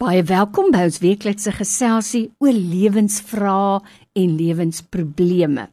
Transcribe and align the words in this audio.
Baie 0.00 0.22
welkom 0.24 0.70
by 0.72 0.86
ons 0.88 1.02
weeklikse 1.02 1.52
geselsie 1.52 2.22
oor 2.40 2.56
lewensvrae 2.56 3.82
en 4.16 4.30
lewensprobleme. 4.38 5.66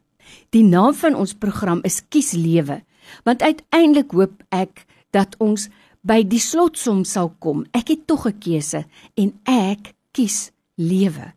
Die 0.52 0.60
naam 0.68 0.92
van 0.98 1.14
ons 1.16 1.32
program 1.32 1.78
is 1.88 2.02
Kies 2.12 2.34
Lewe, 2.36 2.82
want 3.24 3.40
uiteindelik 3.40 4.12
hoop 4.12 4.34
ek 4.52 4.82
dat 5.16 5.32
ons 5.40 5.70
by 6.04 6.18
die 6.28 6.42
slotsom 6.44 7.06
sal 7.08 7.30
kom. 7.40 7.62
Ek 7.72 7.88
het 7.88 8.04
tog 8.04 8.26
'n 8.28 8.36
keuse 8.36 8.84
en 9.16 9.32
ek 9.46 9.94
kies 10.12 10.50
lewe. 10.76 11.32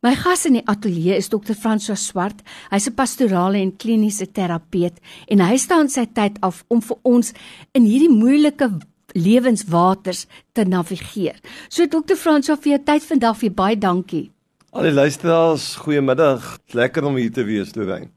My 0.00 0.14
gas 0.14 0.46
in 0.46 0.52
die 0.52 0.66
ateljee 0.66 1.16
is 1.16 1.28
Dr. 1.28 1.58
François 1.58 1.98
Swart. 1.98 2.44
Hy's 2.70 2.86
'n 2.86 2.94
pastorale 2.94 3.58
en 3.58 3.76
kliniese 3.76 4.30
terapeut 4.30 4.94
en 5.26 5.40
hy 5.40 5.56
staan 5.56 5.88
sy 5.88 6.06
tyd 6.06 6.38
af 6.40 6.64
om 6.68 6.80
vir 6.80 6.98
ons 7.02 7.32
in 7.74 7.82
hierdie 7.82 8.14
moeilike 8.14 8.78
lewenswaters 9.18 10.26
te 10.54 10.64
navigeer. 10.64 11.38
So 11.68 11.86
Dr. 11.86 12.16
Frans, 12.16 12.48
vir 12.48 12.76
jou 12.76 12.82
tyd 12.84 13.02
vandag 13.02 13.40
vir 13.42 13.54
baie 13.54 13.76
dankie. 13.76 14.28
Al 14.72 14.88
die 14.88 14.92
luisteraars, 14.92 15.74
goeiemiddag. 15.82 16.58
Lekker 16.76 17.04
om 17.08 17.16
hier 17.16 17.32
te 17.32 17.44
wees, 17.44 17.74
Lorraine. 17.76 18.10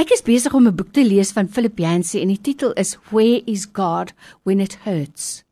Ek 0.00 0.12
is 0.14 0.24
besig 0.24 0.54
om 0.54 0.66
'n 0.66 0.74
boek 0.74 0.92
te 0.92 1.04
lees 1.04 1.32
van 1.32 1.48
Philip 1.48 1.78
Yancey 1.78 2.20
en 2.22 2.28
die 2.28 2.40
titel 2.40 2.72
is 2.72 2.96
Where 3.10 3.42
is 3.46 3.66
God 3.72 4.12
when 4.44 4.60
it 4.60 4.78
hurts? 4.84 5.44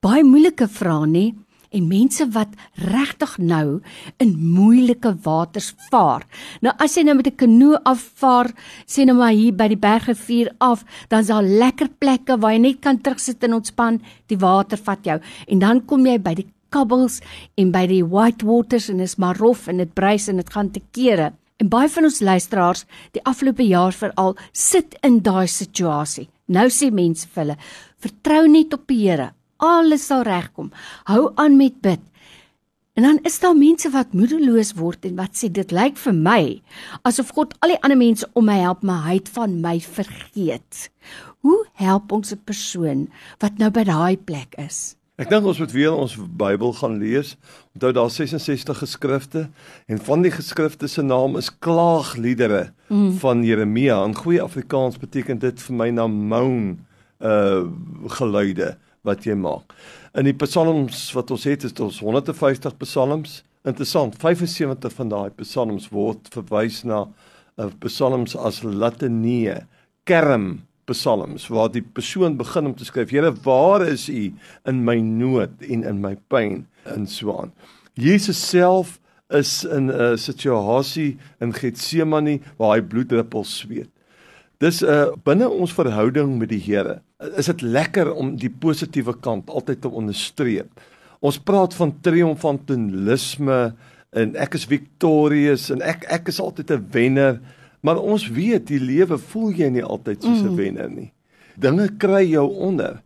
Baie 0.00 0.24
moeilike 0.24 0.68
vrae, 0.68 1.06
nie? 1.06 1.34
En 1.74 1.88
mense 1.90 2.26
wat 2.34 2.54
regtig 2.86 3.36
nou 3.38 3.80
in 4.22 4.34
moeilike 4.38 5.14
waters 5.24 5.72
vaar. 5.90 6.24
Nou 6.62 6.74
as 6.82 6.96
jy 6.96 7.04
nou 7.04 7.16
met 7.18 7.26
'n 7.26 7.36
kanoe 7.36 7.80
afvaar, 7.84 8.52
sê 8.86 9.04
nou 9.04 9.16
maar 9.16 9.32
hier 9.32 9.52
by 9.52 9.68
die 9.68 9.76
bergrivier 9.76 10.54
af, 10.58 10.84
dan 11.08 11.20
is 11.20 11.26
daar 11.26 11.42
lekker 11.42 11.88
plekke 11.98 12.38
waar 12.38 12.52
jy 12.52 12.58
net 12.58 12.80
kan 12.80 13.00
terugsit 13.00 13.42
en 13.44 13.54
ontspan, 13.54 14.00
die 14.26 14.38
water 14.38 14.78
vat 14.78 15.04
jou 15.04 15.20
en 15.48 15.58
dan 15.58 15.84
kom 15.86 16.06
jy 16.06 16.18
by 16.18 16.34
die 16.34 16.46
kabbels 16.70 17.20
en 17.56 17.70
by 17.70 17.86
die 17.86 18.04
white 18.04 18.46
waters 18.46 18.88
en 18.88 19.00
is 19.00 19.16
maar 19.16 19.36
rof 19.36 19.68
en 19.68 19.76
dit 19.76 19.94
bruis 19.94 20.28
en 20.28 20.36
dit 20.36 20.50
gaan 20.50 20.70
te 20.70 20.82
kere. 20.92 21.32
En 21.56 21.68
baie 21.68 21.88
van 21.88 22.04
ons 22.04 22.20
luisteraars, 22.20 22.84
die 23.12 23.22
afgelope 23.24 23.62
jaar 23.62 23.92
veral, 23.92 24.36
sit 24.52 24.96
in 25.02 25.20
daai 25.20 25.46
situasie. 25.46 26.28
Nou 26.46 26.66
sê 26.68 26.90
mense 26.90 27.28
vir 27.28 27.42
hulle: 27.42 27.56
"Vertrou 27.98 28.48
net 28.48 28.74
op 28.74 28.86
die 28.88 29.08
Here 29.08 29.32
alles 29.64 30.06
sal 30.06 30.22
regkom. 30.22 30.72
Hou 31.10 31.30
aan 31.40 31.56
met 31.56 31.80
bid. 31.80 32.02
En 32.94 33.02
dan 33.02 33.18
is 33.26 33.40
daar 33.42 33.56
mense 33.56 33.90
wat 33.90 34.12
moedeloos 34.14 34.74
word 34.78 35.04
en 35.08 35.16
wat 35.18 35.34
sê 35.34 35.48
dit 35.50 35.72
lyk 35.74 35.96
vir 35.98 36.14
my 36.14 36.42
asof 37.02 37.32
God 37.34 37.56
al 37.58 37.74
die 37.74 37.80
ander 37.82 37.98
mense 37.98 38.28
om 38.38 38.46
my 38.46 38.60
help, 38.60 38.84
maar 38.86 39.08
hy 39.08 39.16
het 39.18 39.30
van 39.34 39.56
my 39.64 39.80
vergeet. 39.82 40.90
Hoe 41.42 41.64
help 41.80 42.12
ons 42.12 42.30
'n 42.32 42.44
persoon 42.44 43.08
wat 43.42 43.58
nou 43.58 43.70
by 43.70 43.82
daai 43.82 44.16
plek 44.16 44.54
is? 44.62 44.94
Ek 45.14 45.28
dink 45.30 45.44
ons 45.46 45.58
moet 45.58 45.72
weer 45.72 45.92
ons 45.94 46.16
Bybel 46.16 46.72
gaan 46.72 46.98
lees. 46.98 47.36
Onthou 47.74 47.92
daar 47.92 48.10
66 48.10 48.78
geskrifte 48.78 49.50
en 49.86 49.98
van 49.98 50.22
die 50.22 50.30
geskrifte 50.30 50.86
se 50.86 51.02
naam 51.02 51.36
is 51.36 51.50
klaagliedere 51.58 52.72
mm. 52.88 53.12
van 53.18 53.44
Jeremia. 53.44 54.04
In 54.04 54.14
goeie 54.14 54.42
Afrikaans 54.42 54.98
beteken 54.98 55.38
dit 55.38 55.62
vir 55.62 55.74
my 55.74 55.90
na 55.90 56.06
moan 56.06 56.78
uh 57.18 57.62
geluide 58.06 58.74
wat 59.04 59.26
jy 59.28 59.36
maak. 59.38 59.74
In 60.16 60.28
die 60.28 60.36
psalms 60.44 61.06
wat 61.16 61.32
ons 61.34 61.46
het, 61.48 61.64
is 61.66 61.76
ons 61.82 62.00
150 62.02 62.76
psalms. 62.82 63.42
Interessant, 63.64 64.16
75 64.20 64.92
van 64.98 65.12
daai 65.12 65.30
psalms 65.40 65.88
word 65.92 66.28
verwys 66.34 66.82
na 66.88 67.04
uh, 67.04 67.70
psalms 67.84 68.36
as 68.36 68.62
latanieë, 68.64 69.62
kerm 70.08 70.64
psalms 70.88 71.48
waar 71.48 71.70
die 71.72 71.84
persoon 71.84 72.36
begin 72.36 72.68
om 72.68 72.74
te 72.76 72.84
skryf: 72.84 73.12
Here, 73.14 73.32
waar 73.44 73.86
is 73.86 74.08
U 74.12 74.32
in 74.68 74.84
my 74.84 74.98
nood 75.00 75.64
en 75.64 75.84
in 75.84 76.02
my 76.04 76.14
pyn 76.28 76.66
en 76.84 77.08
so 77.08 77.32
aan. 77.38 77.54
Jesus 77.94 78.40
self 78.40 78.98
is 79.30 79.64
in 79.64 79.90
'n 79.90 80.18
situasie 80.18 81.16
in 81.40 81.52
Getsemane 81.52 82.40
waar 82.58 82.76
hy 82.76 82.82
bloeddruppels 82.82 83.58
sweet. 83.58 83.93
Dis 84.62 84.82
'n 84.82 84.86
uh, 84.86 85.12
binne 85.24 85.48
ons 85.48 85.72
verhouding 85.72 86.38
met 86.38 86.48
die 86.48 86.62
Here 86.62 87.02
is 87.36 87.46
dit 87.46 87.60
lekker 87.62 88.12
om 88.12 88.36
die 88.36 88.50
positiewe 88.50 89.16
kant 89.20 89.50
altyd 89.50 89.80
te 89.80 89.88
onderstreep. 89.88 90.80
Ons 91.24 91.38
praat 91.38 91.74
van 91.74 91.94
triomfantisme 92.00 93.74
en 94.14 94.36
ek 94.36 94.54
is 94.54 94.66
victorious 94.70 95.70
en 95.74 95.82
ek 95.82 96.04
ek 96.12 96.28
is 96.28 96.40
altyd 96.40 96.70
'n 96.70 96.86
wenner, 96.90 97.40
maar 97.80 97.98
ons 97.98 98.28
weet 98.28 98.66
die 98.66 98.80
lewe 98.80 99.18
voel 99.18 99.50
jy 99.50 99.68
nie 99.68 99.84
altyd 99.84 100.22
soos 100.22 100.42
'n 100.42 100.52
mm. 100.52 100.56
wenner 100.56 100.90
nie. 100.90 101.12
Dinge 101.56 101.88
kry 101.98 102.24
jou 102.30 102.48
onder. 102.54 103.02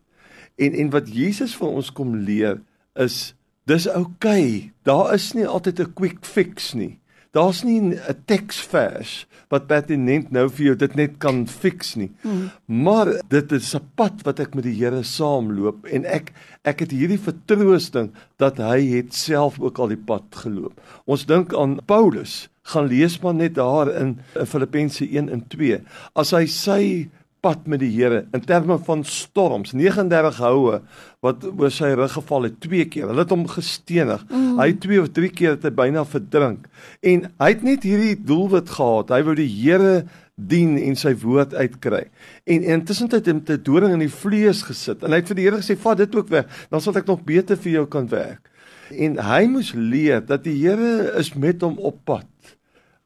En 0.59 0.75
en 0.75 0.91
wat 0.91 1.09
Jesus 1.09 1.56
vir 1.56 1.69
ons 1.69 1.93
kom 1.93 2.15
leer 2.15 2.61
is 2.97 3.34
dis 3.65 3.87
oukei. 3.87 4.12
Okay. 4.12 4.72
Daar 4.83 5.15
is 5.15 5.33
nie 5.34 5.47
altyd 5.47 5.81
'n 5.81 5.93
quick 5.95 6.25
fix 6.25 6.75
nie. 6.75 6.99
Daar's 7.33 7.65
nie 7.65 7.81
'n 7.81 7.97
teksvers 8.27 9.27
wat 9.49 9.66
pertinent 9.66 10.31
nou 10.31 10.49
vir 10.49 10.65
jou 10.66 10.77
dit 10.77 10.94
net 10.97 11.19
kan 11.19 11.47
fix 11.47 11.94
nie. 11.97 12.11
Hmm. 12.22 12.50
Maar 12.66 13.21
dit 13.28 13.53
is 13.53 13.75
'n 13.75 13.84
pad 13.94 14.22
wat 14.25 14.41
ek 14.41 14.55
met 14.55 14.65
die 14.65 14.75
Here 14.75 15.03
saamloop 15.03 15.87
en 15.87 16.05
ek 16.05 16.33
ek 16.65 16.81
het 16.81 16.91
hierdie 16.91 17.19
vertroosting 17.19 18.12
dat 18.37 18.59
hy 18.59 18.97
het 18.97 19.15
self 19.15 19.61
ook 19.61 19.78
al 19.78 19.89
die 19.89 20.05
pad 20.05 20.25
geloop. 20.31 20.81
Ons 21.06 21.27
dink 21.27 21.55
aan 21.55 21.78
Paulus, 21.87 22.49
gaan 22.62 22.87
lees 22.87 23.21
maar 23.21 23.34
net 23.34 23.55
daar 23.55 23.89
in, 23.89 24.19
Filippense 24.45 25.05
1 25.05 25.28
en 25.28 25.47
2. 25.49 25.81
As 26.15 26.31
hy 26.31 26.47
sy 26.47 27.09
pad 27.41 27.66
met 27.71 27.81
die 27.82 27.91
Here 27.93 28.25
in 28.34 28.44
terme 28.44 28.78
van 28.84 29.04
storms. 29.04 29.72
39 29.72 30.38
houe 30.43 30.81
wat 31.25 31.44
oor 31.49 31.72
sy 31.75 31.93
rug 31.99 32.12
geval 32.12 32.49
het 32.49 32.60
twee 32.65 32.87
keer. 32.91 33.09
Hulle 33.10 33.25
het 33.25 33.34
hom 33.34 33.47
gestenig. 33.50 34.25
Mm. 34.28 34.59
hy 34.59 34.72
twee 34.82 35.00
of 35.03 35.12
drie 35.15 35.31
keer 35.31 35.56
het 35.56 35.66
hy 35.66 35.72
byna 35.75 36.04
verdrink. 36.09 36.66
En 37.03 37.28
hy 37.38 37.50
het 37.53 37.62
net 37.66 37.87
hierdie 37.87 38.16
doelwit 38.19 38.71
gehad. 38.75 39.12
Hy 39.15 39.22
wou 39.27 39.37
die 39.38 39.48
Here 39.48 40.04
dien 40.38 40.77
en 40.78 40.97
sy 40.98 41.15
woord 41.19 41.54
uitkry. 41.54 42.04
En 42.47 42.66
intussen 42.77 43.10
het 43.10 43.27
hy 43.27 43.34
met 43.41 43.50
'n 43.50 43.62
doring 43.62 43.93
in 43.93 44.06
die 44.06 44.12
vlees 44.12 44.62
gesit 44.62 45.03
en 45.03 45.10
hy 45.10 45.19
het 45.19 45.28
vir 45.28 45.37
die 45.37 45.44
Here 45.44 45.59
gesê 45.59 45.77
vat 45.77 45.98
dit 45.98 46.15
ook 46.15 46.28
weg 46.28 46.47
dan 46.71 46.81
sal 46.81 46.97
ek 46.97 47.06
nog 47.06 47.25
beter 47.25 47.56
vir 47.56 47.72
jou 47.72 47.87
kan 47.87 48.09
werk. 48.09 48.50
En 48.91 49.19
hy 49.19 49.47
moes 49.47 49.72
leer 49.75 50.25
dat 50.25 50.44
die 50.44 50.54
Here 50.62 51.12
is 51.19 51.34
met 51.34 51.62
hom 51.62 51.78
op 51.78 52.04
pad 52.04 52.27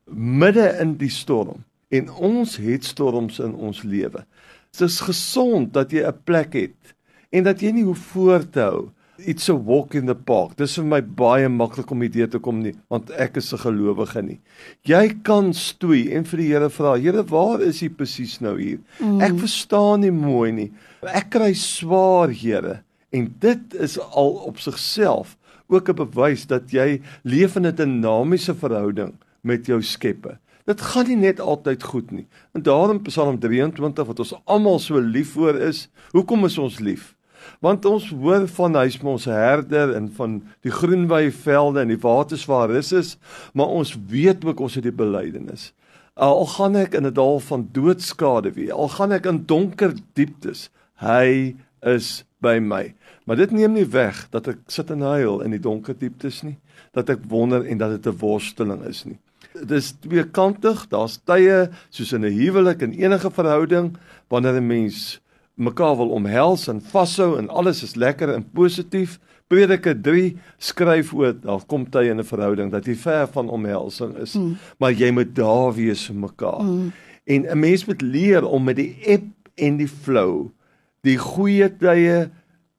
midde 0.07 0.77
in 0.81 0.97
die 0.97 1.11
storm 1.11 1.65
en 1.93 2.09
ons 2.33 2.57
het 2.57 2.85
storms 2.85 3.39
in 3.45 3.55
ons 3.55 3.83
lewe. 3.83 4.25
Dit 4.73 4.87
is 4.89 5.01
gesond 5.05 5.73
dat 5.75 5.93
jy 5.93 6.03
'n 6.09 6.25
plek 6.25 6.53
het 6.53 6.95
en 7.31 7.45
dat 7.45 7.61
jy 7.61 7.71
nie 7.71 7.85
hoef 7.85 7.99
voor 8.13 8.49
te 8.49 8.61
hou 8.61 8.91
iets 9.27 9.45
so 9.45 9.57
walk 9.57 9.95
in 9.95 10.07
the 10.07 10.15
park. 10.15 10.57
Dis 10.57 10.77
vir 10.79 10.87
my 10.89 11.01
baie 11.01 11.49
maklik 11.53 11.91
om 11.93 12.03
idee 12.03 12.27
te 12.31 12.41
kom 12.43 12.63
nie, 12.63 12.75
want 12.93 13.11
ek 13.11 13.37
is 13.37 13.53
'n 13.53 13.59
gelowige 13.59 14.23
nie. 14.23 14.41
Jy 14.85 15.23
kan 15.23 15.53
stoei 15.53 16.13
en 16.13 16.25
vir 16.25 16.39
die 16.39 16.49
Here 16.49 16.71
vra, 16.71 16.97
Here, 16.97 17.23
waar 17.23 17.61
is 17.61 17.83
U 17.83 17.91
presies 17.91 18.41
nou 18.41 18.59
hier? 18.59 18.79
Mm. 19.01 19.21
Ek 19.21 19.39
verstaan 19.39 20.01
nie 20.01 20.11
mooi 20.11 20.53
nie. 20.53 20.73
Ek 21.03 21.31
kry 21.31 21.53
swaar, 21.55 22.29
Here. 22.31 22.83
En 23.13 23.35
dit 23.39 23.75
is 23.75 23.99
al 23.99 24.31
op 24.47 24.59
sigself 24.59 25.37
ook 25.69 25.89
'n 25.89 25.97
bewys 25.97 26.47
dat 26.47 26.71
jy 26.71 27.01
leef 27.25 27.57
in 27.57 27.67
'n 27.67 27.75
dinamiese 27.75 28.55
verhouding 28.55 29.15
met 29.43 29.67
jou 29.67 29.83
Skepper. 29.83 30.39
Dit 30.65 30.81
gaan 30.81 31.09
nie 31.11 31.19
net 31.19 31.41
altyd 31.41 31.83
goed 31.83 32.11
nie. 32.15 32.27
En 32.55 32.63
daarom 32.63 33.03
Psalm 33.03 33.39
23 33.43 34.07
wat 34.07 34.19
ons 34.23 34.35
almal 34.45 34.79
so 34.79 35.01
lief 35.01 35.33
voor 35.35 35.59
is. 35.59 35.89
Hoekom 36.15 36.45
is 36.47 36.59
ons 36.59 36.79
lief? 36.79 37.15
Want 37.59 37.85
ons 37.85 38.07
hoor 38.15 38.47
van 38.49 38.79
hy 38.79 38.85
is 38.87 38.99
ons 39.03 39.25
herder 39.27 39.97
en 39.99 40.07
van 40.15 40.37
die 40.63 40.71
groenwy 40.71 41.33
velde 41.35 41.83
en 41.83 41.91
die 41.91 41.99
waters 41.99 42.45
waar 42.47 42.71
rus 42.71 42.93
is, 42.95 43.17
maar 43.53 43.73
ons 43.75 43.97
weet 44.09 44.45
ook 44.47 44.63
ons 44.63 44.79
het 44.79 44.87
die 44.87 44.95
belydenis. 44.95 45.73
Al 46.15 46.47
gaan 46.55 46.77
ek 46.79 46.95
in 46.95 47.07
'n 47.07 47.15
dal 47.15 47.41
van 47.41 47.69
doodskade 47.73 48.55
wie, 48.55 48.73
al 48.73 48.89
gaan 48.89 49.13
ek 49.13 49.27
in 49.27 49.43
donker 49.47 49.95
dieptes, 50.15 50.71
hy 51.03 51.57
is 51.83 52.25
by 52.39 52.59
my. 52.59 52.95
Maar 53.27 53.37
dit 53.37 53.51
neem 53.51 53.73
nie 53.73 53.91
weg 53.91 54.29
dat 54.31 54.47
ek 54.49 54.59
sit 54.67 54.91
en 54.91 55.01
huil 55.01 55.41
in 55.41 55.51
die 55.51 55.63
donker 55.63 55.99
dieptes 55.99 56.43
nie, 56.43 56.59
dat 56.93 57.11
ek 57.11 57.27
wonder 57.29 57.67
en 57.67 57.79
dat 57.79 57.91
dit 57.91 58.07
'n 58.07 58.19
worsteling 58.19 58.85
is 58.87 59.05
nie 59.05 59.19
dis 59.67 59.93
tweekantig. 60.01 60.87
Daar's 60.89 61.19
tye 61.25 61.69
soos 61.91 62.13
in 62.13 62.25
'n 62.25 62.33
huwelik 62.33 62.83
en 62.83 62.93
enige 62.93 63.31
verhouding 63.31 63.97
wanneer 64.29 64.61
'n 64.61 64.67
mens 64.67 65.21
mekaar 65.55 65.97
wil 65.97 66.09
omhels 66.09 66.69
en 66.69 66.81
vashou 66.81 67.39
en 67.39 67.49
alles 67.49 67.83
is 67.83 67.95
lekker 67.95 68.35
en 68.35 68.51
positief. 68.51 69.19
Prediker 69.47 70.01
3 70.01 70.37
skryf 70.59 71.13
oor 71.13 71.35
daar 71.41 71.65
kom 71.67 71.85
tye 71.91 72.11
in 72.11 72.19
'n 72.19 72.25
verhouding 72.25 72.71
dat 72.71 72.87
jy 72.87 72.95
ver 72.95 73.27
van 73.27 73.49
omhelsing 73.49 74.17
is, 74.17 74.35
mm. 74.35 74.57
maar 74.79 74.93
jy 74.93 75.11
moet 75.11 75.35
daar 75.35 75.75
wees 75.75 76.07
vir 76.07 76.17
mekaar. 76.17 76.63
Mm. 76.63 76.93
En 77.25 77.47
'n 77.51 77.59
mens 77.59 77.85
moet 77.85 78.03
leer 78.03 78.45
om 78.45 78.65
met 78.65 78.77
die 78.77 78.97
ebb 79.07 79.29
en 79.55 79.77
die 79.77 79.89
flow, 79.89 80.49
die 81.03 81.19
goeie 81.19 81.77
tye, 81.77 82.31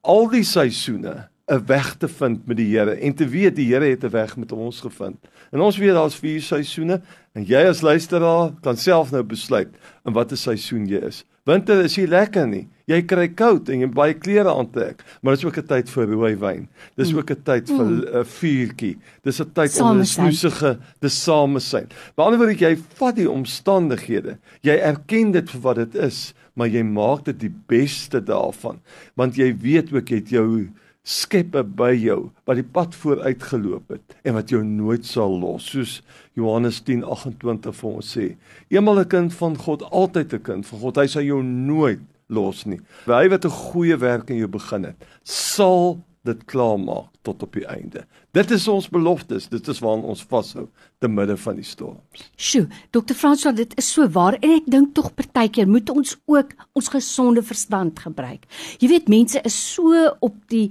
al 0.01 0.29
die 0.29 0.43
seisoene 0.43 1.29
'n 1.53 1.65
weg 1.65 1.95
te 1.95 2.07
vind 2.07 2.47
met 2.47 2.57
die 2.57 2.69
Here 2.77 2.95
en 2.95 3.13
te 3.13 3.27
weet 3.27 3.55
die 3.55 3.69
Here 3.73 3.85
het 3.85 4.03
'n 4.03 4.09
weg 4.09 4.37
met 4.37 4.51
ons 4.51 4.79
gevind. 4.81 5.17
En 5.51 5.59
ons 5.59 5.77
weet 5.77 5.93
daar's 5.93 6.15
vier 6.15 6.41
seisoene 6.41 7.01
en 7.33 7.43
jy 7.43 7.67
as 7.67 7.81
luisteraar 7.81 8.53
kan 8.61 8.77
self 8.77 9.11
nou 9.11 9.23
besluit 9.23 9.69
in 10.05 10.13
watter 10.13 10.37
seisoen 10.37 10.87
jy 10.87 11.01
is. 11.05 11.25
Winter 11.43 11.83
is 11.83 11.97
nie 11.97 12.07
lekker 12.07 12.47
nie. 12.47 12.67
Jy 12.87 13.01
kry 13.07 13.27
koud 13.35 13.67
en 13.71 13.79
jy 13.79 13.87
baie 13.87 14.13
klere 14.15 14.51
aantrek, 14.51 15.03
maar 15.21 15.35
dis 15.35 15.43
ook 15.45 15.57
'n 15.57 15.67
tyd 15.67 15.89
vir 15.89 16.07
rooi 16.07 16.35
wyn. 16.35 16.67
Dis 16.95 17.13
ook 17.13 17.31
'n 17.31 17.43
tyd 17.43 17.67
vir 17.67 17.85
'n 17.85 18.19
mm. 18.19 18.25
vuurtjie. 18.25 18.97
Dis 19.23 19.39
'n 19.41 19.51
tyd 19.53 19.81
om 19.81 19.99
'n 19.99 20.05
snoesige 20.05 20.79
dis 21.01 21.23
samesyn. 21.23 21.87
By 22.15 22.23
ander 22.23 22.39
woorde 22.39 22.59
jy 22.59 22.77
vat 22.95 23.15
die 23.15 23.29
omstandighede. 23.29 24.37
Jy 24.61 24.75
erken 24.79 25.31
dit 25.31 25.49
vir 25.49 25.61
wat 25.61 25.75
dit 25.75 25.95
is, 25.95 26.33
maar 26.55 26.67
jy 26.67 26.83
maak 26.83 27.25
dit 27.25 27.39
die 27.39 27.53
beste 27.67 28.21
daarvan, 28.21 28.79
want 29.15 29.35
jy 29.35 29.53
weet 29.57 29.93
ook 29.93 30.09
jy 30.09 30.15
het 30.15 30.29
jou 30.29 30.69
skeppe 31.03 31.63
by 31.63 31.91
jou 31.99 32.31
wat 32.47 32.55
die 32.55 32.63
pad 32.75 32.95
vooruit 32.95 33.43
geloop 33.43 33.91
het 33.91 34.15
en 34.23 34.37
wat 34.37 34.51
jou 34.53 34.61
nooit 34.63 35.05
sal 35.05 35.35
los 35.39 35.67
soos 35.73 35.97
Johannes 36.39 36.79
10:28 36.87 37.75
vir 37.75 37.89
ons 37.89 38.17
sê. 38.17 38.35
Eenmal 38.69 38.99
'n 38.99 39.07
kind 39.07 39.33
van 39.33 39.57
God, 39.57 39.83
altyd 39.91 40.33
'n 40.33 40.41
kind 40.41 40.67
van 40.67 40.79
God. 40.79 40.95
Hy 40.95 41.07
sal 41.07 41.23
jou 41.23 41.43
nooit 41.43 41.99
los 42.29 42.65
nie. 42.65 42.79
Hy 43.05 43.27
wat 43.29 43.45
'n 43.45 43.49
goeie 43.49 43.97
werk 43.97 44.29
in 44.29 44.37
jou 44.37 44.47
begin 44.47 44.83
het, 44.83 44.95
sal 45.23 45.99
dit 46.23 46.43
klaarmaak 46.47 47.11
tot 47.23 47.43
op 47.43 47.55
die 47.55 47.65
einde. 47.67 48.05
Dit 48.35 48.51
is 48.51 48.67
ons 48.71 48.87
beloftes, 48.91 49.49
dit 49.51 49.67
is 49.67 49.79
waaraan 49.83 50.05
ons 50.13 50.23
vashou 50.27 50.65
te 51.03 51.09
midde 51.11 51.35
van 51.39 51.59
die 51.59 51.67
storms. 51.67 52.25
Sjoe, 52.39 52.65
Dr. 52.95 53.15
Franswa, 53.15 53.51
dit 53.55 53.75
is 53.79 53.91
so 53.91 54.07
waar 54.15 54.37
en 54.39 54.55
ek 54.57 54.67
dink 54.71 54.93
tog 54.95 55.11
partykeer 55.15 55.67
moet 55.67 55.91
ons 55.91 56.15
ook 56.31 56.55
ons 56.79 56.91
gesonde 56.95 57.43
verstand 57.43 57.99
gebruik. 58.05 58.47
Jy 58.79 58.91
weet 58.91 59.11
mense 59.11 59.43
is 59.43 59.57
so 59.75 60.07
op 60.23 60.39
die 60.51 60.69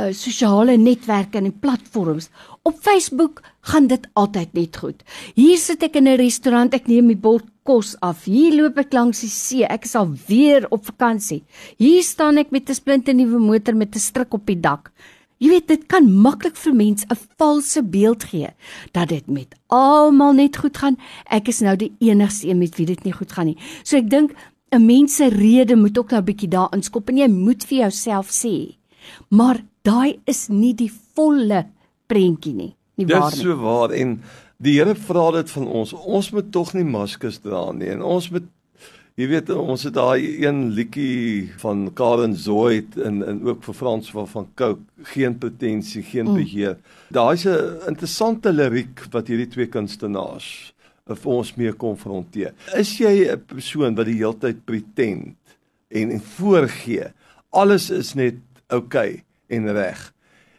uh, 0.00 0.12
sosiale 0.12 0.76
netwerke 0.76 1.38
en 1.38 1.58
platforms. 1.58 2.28
Op 2.62 2.78
Facebook 2.80 3.42
gaan 3.60 3.86
dit 3.86 4.08
altyd 4.12 4.52
net 4.52 4.76
goed. 4.76 5.02
Hier 5.34 5.58
sit 5.58 5.82
ek 5.82 5.96
in 5.96 6.08
'n 6.08 6.16
restaurant, 6.16 6.74
ek 6.74 6.86
neem 6.86 7.08
die 7.08 7.16
bord 7.16 7.44
kos 7.64 7.96
af. 8.00 8.24
Hier 8.24 8.54
loop 8.54 8.78
ek 8.78 8.92
langs 8.92 9.20
die 9.20 9.28
see. 9.28 9.64
Ek 9.64 9.84
is 9.84 9.94
al 9.94 10.14
weer 10.28 10.66
op 10.70 10.86
vakansie. 10.86 11.42
Hier 11.78 12.02
staan 12.02 12.38
ek 12.38 12.50
met 12.50 12.68
'n 12.68 12.74
splinte 12.74 13.12
nuwe 13.12 13.38
motor 13.38 13.74
met 13.74 13.94
'n 13.94 13.98
stryk 13.98 14.34
op 14.34 14.46
die 14.46 14.60
dak. 14.60 14.92
Jy 15.38 15.48
weet 15.48 15.68
dit 15.68 15.82
kan 15.86 16.06
maklik 16.08 16.56
vir 16.56 16.74
mens 16.74 17.04
'n 17.04 17.18
valse 17.36 17.82
beeld 17.82 18.24
gee 18.24 18.48
dat 18.92 19.08
dit 19.08 19.26
met 19.28 19.54
almal 19.68 20.32
net 20.32 20.56
goed 20.56 20.76
gaan. 20.76 20.96
Ek 21.30 21.48
is 21.48 21.60
nou 21.60 21.76
die 21.76 21.92
enigste 21.98 22.48
een 22.48 22.58
met 22.58 22.76
wie 22.76 22.86
dit 22.86 23.04
nie 23.04 23.12
goed 23.12 23.32
gaan 23.32 23.46
nie. 23.46 23.58
So 23.82 23.96
ek 23.96 24.10
dink 24.10 24.32
'n 24.72 24.86
mens 24.86 25.16
se 25.16 25.28
rede 25.28 25.76
moet 25.76 25.98
ook 25.98 26.10
nou 26.10 26.20
'n 26.20 26.24
bietjie 26.24 26.48
daarin 26.48 26.82
skop 26.82 27.08
en 27.08 27.16
jy 27.16 27.28
moet 27.28 27.64
vir 27.64 27.78
jouself 27.78 28.30
sê. 28.30 28.76
Maar 29.28 29.64
daai 29.86 30.18
is 30.26 30.48
nie 30.52 30.74
die 30.74 30.90
volle 30.90 31.62
prentjie 32.10 32.54
nie. 32.56 32.72
Nie 32.96 33.06
waar 33.06 33.30
nie. 33.30 33.36
Dis 33.36 33.44
so 33.44 33.56
waar 33.60 33.94
en 33.94 34.18
die 34.62 34.78
Here 34.78 34.96
vra 34.96 35.30
dit 35.36 35.50
van 35.52 35.66
ons. 35.68 35.92
Ons 35.92 36.30
moet 36.32 36.52
tog 36.52 36.72
nie 36.74 36.86
maskers 36.86 37.40
dra 37.44 37.68
nie 37.76 37.92
en 37.94 38.04
ons 38.04 38.30
moet 38.34 38.52
Jy 39.16 39.30
weet 39.30 39.48
ons 39.48 39.80
het 39.86 39.94
daai 39.96 40.42
een 40.44 40.58
liedjie 40.76 41.46
van 41.62 41.86
Karen 41.96 42.34
Zoid 42.36 42.98
en 43.00 43.22
en 43.24 43.38
ook 43.48 43.62
vir 43.64 43.76
Frans 43.78 44.10
van 44.12 44.26
van 44.28 44.48
Coke, 44.60 44.82
geen 45.14 45.38
potensie, 45.40 46.02
geen 46.04 46.28
mm. 46.28 46.34
beheer. 46.36 46.76
Daar's 47.08 47.46
'n 47.48 47.88
interessante 47.88 48.52
liriek 48.52 49.00
wat 49.10 49.32
hierdie 49.32 49.48
twee 49.48 49.72
kunstenaars 49.72 50.74
vir 51.08 51.32
ons 51.32 51.54
mee 51.56 51.72
konfronteer. 51.72 52.52
Is 52.76 52.98
jy 52.98 53.32
'n 53.32 53.40
persoon 53.46 53.96
wat 53.96 54.06
die 54.06 54.20
heeltyd 54.20 54.64
pretend 54.64 55.36
en 55.88 56.10
en 56.10 56.20
voorgee 56.20 57.08
alles 57.50 57.90
is 57.90 58.14
net 58.14 58.36
oukei 58.68 59.12
okay 59.14 59.25
en 59.46 59.72
reg? 59.72 60.12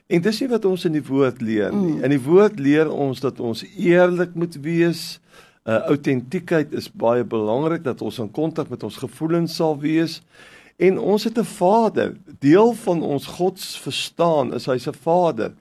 En 0.07 0.22
dis 0.24 0.39
nie 0.39 0.50
wat 0.50 0.66
ons 0.66 0.86
in 0.88 0.95
die 0.95 1.04
woord 1.04 1.42
leer 1.42 1.74
nie. 1.75 1.98
Mm. 1.98 2.04
In 2.07 2.13
die 2.16 2.24
woord 2.24 2.60
leer 2.60 2.92
ons 2.92 3.19
dat 3.19 3.39
ons 3.44 3.66
eerlik 3.75 4.36
moet 4.39 4.56
wees 4.63 5.19
uh 5.68 5.81
autentiekheid 5.92 6.72
is 6.80 6.88
baie 6.88 7.25
belangrik 7.28 7.84
dat 7.84 8.00
ons 8.01 8.22
in 8.24 8.30
kontak 8.31 8.69
met 8.72 8.86
ons 8.88 9.00
gevoelens 9.01 9.57
sal 9.60 9.75
wees 9.81 10.22
en 10.80 11.00
ons 11.00 11.24
het 11.24 11.38
'n 11.38 11.44
Vader. 11.44 12.16
Deel 12.39 12.74
van 12.74 13.01
ons 13.04 13.25
God 13.25 13.60
se 13.60 13.80
verstaan 13.81 14.54
is 14.54 14.66
hy 14.66 14.78
se 14.78 14.94
Vader. 14.94 15.51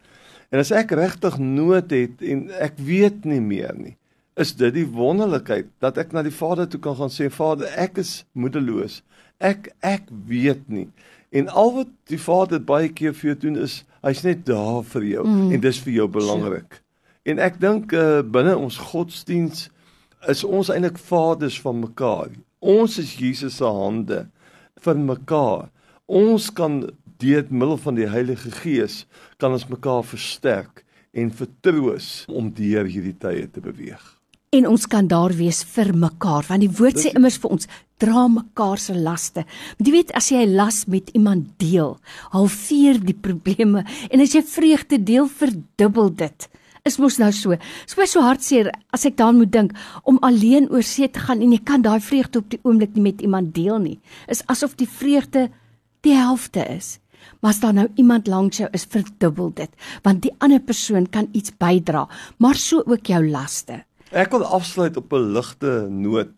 En 0.51 0.59
as 0.59 0.71
ek 0.71 0.91
regtig 0.91 1.39
nood 1.39 1.91
het 1.91 2.23
en 2.23 2.51
ek 2.51 2.79
weet 2.79 3.25
nie 3.25 3.41
meer 3.41 3.75
nie, 3.75 3.97
is 4.37 4.55
dit 4.55 4.75
die 4.75 4.87
wonderlikheid 4.87 5.67
dat 5.81 5.99
ek 5.99 6.13
na 6.13 6.23
die 6.23 6.35
Vader 6.35 6.69
toe 6.69 6.81
kan 6.81 6.97
gaan 6.97 7.11
sê 7.11 7.31
Vader, 7.31 7.67
ek 7.77 7.99
is 7.99 8.25
moedeloos. 8.33 9.03
Ek 9.41 9.73
ek 9.81 10.03
weet 10.29 10.69
nie. 10.69 10.89
En 11.37 11.49
al 11.53 11.73
wat 11.75 11.93
die 12.11 12.21
Vader 12.21 12.63
baie 12.65 12.89
keer 12.89 13.15
vir 13.17 13.33
jou 13.33 13.39
doen 13.47 13.61
is 13.67 13.83
hy's 14.07 14.23
net 14.25 14.45
daar 14.49 14.83
vir 14.95 15.05
jou 15.11 15.25
mm. 15.27 15.53
en 15.53 15.65
dis 15.65 15.81
vir 15.85 15.97
jou 15.99 16.09
belangrik. 16.17 16.79
Sure. 16.79 16.85
En 17.27 17.43
ek 17.43 17.59
dink 17.61 17.93
uh, 17.97 18.23
binne 18.23 18.55
ons 18.57 18.79
godsdiens 18.93 19.67
is 20.31 20.45
ons 20.47 20.71
eintlik 20.73 20.99
vaders 21.09 21.59
van 21.63 21.81
mekaar. 21.83 22.31
Ons 22.63 22.97
is 23.03 23.17
Jesus 23.19 23.59
se 23.61 23.67
hande 23.67 24.25
vir 24.83 25.01
mekaar. 25.01 25.69
Ons 26.07 26.49
kan 26.55 26.85
deur 27.21 27.47
middel 27.51 27.79
van 27.83 27.99
die 27.99 28.09
Heilige 28.11 28.53
Gees 28.63 29.05
kan 29.43 29.53
ons 29.57 29.67
mekaar 29.69 30.05
versterk 30.07 30.85
en 31.17 31.33
vertroos 31.33 32.25
om 32.29 32.53
deur 32.55 32.89
hierdie 32.89 33.17
tye 33.19 33.49
te 33.51 33.63
beweeg. 33.65 34.16
En 34.57 34.69
ons 34.71 34.87
kan 34.89 35.05
daar 35.05 35.35
wees 35.37 35.59
vir 35.75 35.91
mekaar 35.93 36.47
want 36.49 36.63
die 36.65 36.73
woord 36.79 36.97
sê 37.03 37.11
immers 37.13 37.37
vir 37.43 37.53
ons 37.59 37.69
dra 38.01 38.23
mekaar 38.33 38.81
se 38.81 38.95
laste. 38.97 39.45
Jy 39.83 39.93
weet 39.93 40.13
as 40.17 40.31
jy 40.33 40.45
'n 40.47 40.57
las 40.57 40.87
met 40.87 41.11
iemand 41.13 41.59
deel, 41.59 41.99
halveer 42.33 43.01
die 43.01 43.19
probleme 43.27 43.85
en 44.11 44.21
as 44.21 44.33
jy 44.33 44.43
vreugde 44.43 44.99
deel, 45.03 45.29
verdubbel 45.29 46.15
dit 46.15 46.49
is 46.87 46.99
mos 47.03 47.19
nou 47.19 47.33
so. 47.33 47.51
Dit 47.51 47.99
is 47.99 48.13
so 48.13 48.23
hartseer 48.23 48.71
as 48.95 49.05
ek 49.05 49.17
daaraan 49.19 49.41
moet 49.43 49.53
dink 49.53 49.73
om 50.05 50.21
alleen 50.23 50.71
oor 50.71 50.83
see 50.87 51.09
te 51.09 51.19
gaan 51.19 51.43
en 51.43 51.53
jy 51.53 51.59
kan 51.67 51.83
daai 51.83 52.01
vreugde 52.01 52.39
op 52.39 52.49
die 52.49 52.61
oomblik 52.63 52.95
nie 52.95 53.03
met 53.03 53.21
iemand 53.21 53.55
deel 53.55 53.79
nie. 53.83 53.99
Is 54.29 54.45
asof 54.47 54.77
die 54.77 54.89
vreugde 54.89 55.51
die 56.07 56.15
helfte 56.15 56.63
is. 56.71 56.99
Maar 57.41 57.51
as 57.51 57.61
daar 57.61 57.75
nou 57.75 57.89
iemand 57.97 58.29
langs 58.31 58.59
jou 58.63 58.69
is, 58.73 58.87
verdubbel 58.87 59.51
dit, 59.59 59.71
want 60.05 60.23
die 60.23 60.33
ander 60.39 60.61
persoon 60.61 61.09
kan 61.11 61.29
iets 61.33 61.51
bydra, 61.59 62.07
maar 62.39 62.55
so 62.55 62.85
ook 62.87 63.11
jou 63.11 63.23
laste. 63.29 63.83
Ek 64.11 64.31
wil 64.31 64.45
afsluit 64.45 64.97
op 64.97 65.13
'n 65.13 65.33
ligte 65.33 65.87
noot. 65.91 66.29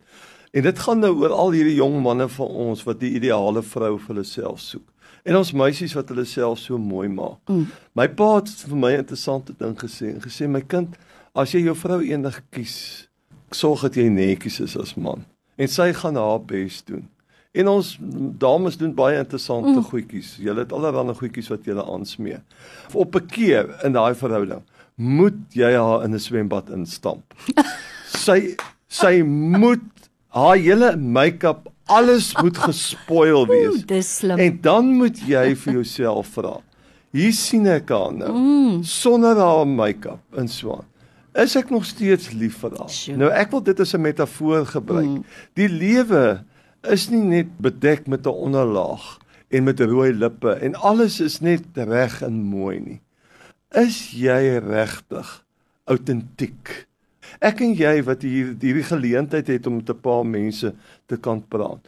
En 0.53 0.62
dit 0.62 0.79
gaan 0.79 0.99
nou 0.99 1.15
oor 1.17 1.32
al 1.32 1.50
hierdie 1.50 1.75
jong 1.75 2.03
manne 2.03 2.29
van 2.29 2.47
ons 2.47 2.82
wat 2.82 3.00
die 3.00 3.12
ideale 3.12 3.62
vrou 3.62 3.99
vir 3.99 4.15
hulle 4.15 4.25
self 4.25 4.61
soek 4.61 4.88
en 5.29 5.37
ons 5.37 5.53
meisies 5.53 5.93
wat 5.93 6.09
hulle 6.09 6.25
self 6.25 6.59
so 6.62 6.79
mooi 6.79 7.09
maak. 7.12 7.41
Mm. 7.50 7.67
My 7.99 8.09
pa 8.09 8.35
het 8.38 8.49
vir 8.49 8.76
my 8.76 8.93
'n 8.93 9.05
interessante 9.05 9.53
ding 9.59 9.76
gesê 9.76 10.15
en 10.15 10.20
gesê 10.20 10.49
my 10.49 10.61
kind, 10.61 10.97
as 11.35 11.53
jy 11.53 11.61
jou 11.65 11.75
vrou 11.75 12.00
eendag 12.03 12.41
kies, 12.50 13.09
sorg 13.50 13.82
dat 13.82 13.94
jy 13.94 14.09
netjies 14.09 14.61
is 14.61 14.76
as 14.76 14.94
man 14.94 15.25
en 15.56 15.69
sy 15.69 15.93
gaan 15.93 16.17
haar 16.17 16.41
bes 16.41 16.82
doen. 16.85 17.09
En 17.53 17.69
ons 17.69 17.99
dames 18.38 18.76
doen 18.76 18.94
baie 18.94 19.19
interessante 19.19 19.79
mm. 19.79 19.82
goedjies. 19.82 20.37
Julle 20.37 20.61
het 20.61 20.73
allerlei 20.73 21.15
goedjies 21.15 21.49
wat 21.49 21.65
julle 21.65 21.85
aansmee. 21.85 22.38
Op 22.93 23.15
'n 23.15 23.26
keer 23.26 23.85
in 23.85 23.93
daai 23.93 24.15
verhouding 24.15 24.62
moet 24.98 25.38
jy 25.54 25.70
haar 25.78 26.04
in 26.04 26.14
'n 26.14 26.20
swembad 26.20 26.70
instamp. 26.74 27.34
sy 28.26 28.56
sy 28.88 29.22
moet 29.22 29.84
haar 30.34 30.56
hele 30.56 30.96
make-up 30.96 31.69
alles 31.88 32.34
moet 32.43 32.58
gespoil 32.58 33.46
wees. 33.46 33.86
Dis 33.86 34.17
slim. 34.17 34.38
En 34.38 34.58
dan 34.60 34.90
moet 35.00 35.20
jy 35.24 35.55
vir 35.56 35.78
jouself 35.81 36.34
vra. 36.36 36.58
Hier 37.14 37.32
sien 37.32 37.67
ek 37.70 37.88
haar 37.94 38.12
nou 38.12 38.32
mm. 38.34 38.82
sonder 38.84 39.38
haar 39.40 39.67
make-up 39.67 40.20
en 40.36 40.48
so 40.48 40.76
aan. 40.76 40.88
Is 41.38 41.55
ek 41.56 41.70
nog 41.70 41.86
steeds 41.86 42.32
lief 42.34 42.58
vir 42.64 42.74
haar? 42.76 42.90
Sure. 42.93 43.17
Nou 43.20 43.31
ek 43.32 43.55
wil 43.55 43.62
dit 43.64 43.81
as 43.81 43.94
'n 43.94 44.02
metafoor 44.02 44.67
gebruik. 44.67 45.08
Mm. 45.08 45.24
Die 45.55 45.69
lewe 45.69 46.44
is 46.82 47.08
nie 47.10 47.22
net 47.22 47.56
bedek 47.58 48.06
met 48.06 48.26
'n 48.26 48.34
onderlaag 48.34 49.19
en 49.48 49.64
met 49.64 49.81
rooi 49.81 50.12
lippe 50.12 50.52
en 50.60 50.74
alles 50.74 51.20
is 51.20 51.40
net 51.40 51.64
reg 51.74 52.22
en 52.22 52.43
mooi 52.43 52.81
nie. 52.81 53.00
Is 53.77 54.15
jy 54.17 54.56
regtig 54.65 55.29
autentiek? 55.84 56.70
Ek 57.44 57.58
en 57.60 57.75
jy 57.77 57.98
wat 58.06 58.22
hier 58.25 58.55
hierdie 58.56 58.84
geleentheid 58.89 59.51
het 59.53 59.67
om 59.69 59.77
met 59.77 59.91
'n 59.93 60.01
paar 60.01 60.25
mense 60.25 60.72
te 61.06 61.17
kan 61.20 61.43
praat. 61.43 61.84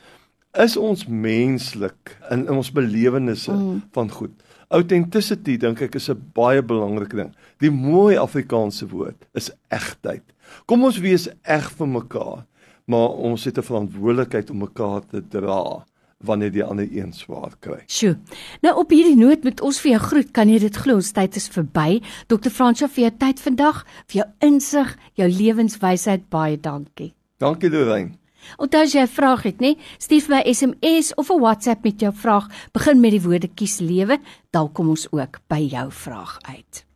Is 0.52 0.76
ons 0.76 1.06
menslik 1.06 2.18
in, 2.30 2.44
in 2.46 2.52
ons 2.52 2.70
belewennisse 2.70 3.52
mm. 3.52 3.82
van 3.92 4.10
goed? 4.10 4.36
Authenticity 4.68 5.56
dink 5.56 5.80
ek 5.80 5.94
is 5.94 6.10
'n 6.10 6.20
baie 6.34 6.60
belangrike 6.60 7.16
ding. 7.16 7.32
Die 7.60 7.70
mooi 7.70 8.16
Afrikaanse 8.16 8.86
woord 8.86 9.24
is 9.32 9.50
egtheid. 9.70 10.24
Kom 10.66 10.84
ons 10.84 11.00
wees 11.00 11.28
eg 11.44 11.70
vir 11.70 11.88
mekaar, 11.88 12.44
maar 12.84 13.08
ons 13.08 13.44
het 13.44 13.56
'n 13.56 13.62
verantwoordelikheid 13.62 14.50
om 14.50 14.68
mekaar 14.68 15.00
te 15.08 15.22
dra 15.22 15.86
wanneer 16.24 16.52
die 16.52 16.64
ander 16.64 16.88
een 16.90 17.12
swaar 17.12 17.54
kry. 17.60 17.80
Sjoe. 17.86 18.18
Nou 18.64 18.74
op 18.82 18.92
hierdie 18.92 19.16
noot 19.16 19.44
met 19.44 19.60
ons 19.64 19.80
vir 19.80 19.94
jou 19.94 20.00
groet, 20.04 20.30
kan 20.36 20.48
jy 20.48 20.58
dit 20.58 20.76
glo, 20.76 21.00
ons 21.00 21.12
tyd 21.16 21.36
is 21.36 21.48
verby. 21.48 22.00
Dr. 22.28 22.52
Fransjo 22.52 22.88
vir 22.88 23.08
jou 23.08 23.12
tyd 23.24 23.40
vandag, 23.40 23.84
vir 24.12 24.22
jou 24.22 24.28
insig, 24.50 24.96
jou 25.20 25.28
lewenswysheid, 25.28 26.28
baie 26.32 26.60
dankie. 26.60 27.14
Dankie 27.40 27.72
Lorraine. 27.72 28.18
Onthou 28.58 28.82
as 28.82 28.94
jy 28.94 29.02
'n 29.02 29.06
vraag 29.08 29.42
het, 29.42 29.58
nê, 29.60 29.76
stuur 29.98 30.28
my 30.28 30.42
SMS 30.44 31.14
of 31.14 31.30
'n 31.30 31.40
WhatsApp 31.40 31.84
met 31.84 32.00
jou 32.00 32.12
vraag. 32.12 32.48
Begin 32.72 33.00
met 33.00 33.10
die 33.10 33.22
woorde 33.22 33.48
kies 33.48 33.80
lewe, 33.80 34.18
dan 34.50 34.72
kom 34.72 34.88
ons 34.88 35.06
ook 35.12 35.40
by 35.48 35.68
jou 35.70 35.90
vraag 35.92 36.38
uit. 36.42 36.89